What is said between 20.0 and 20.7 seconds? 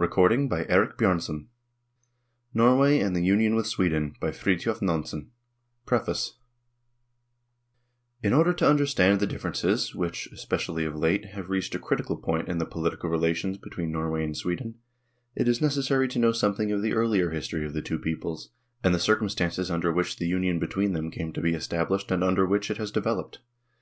the Union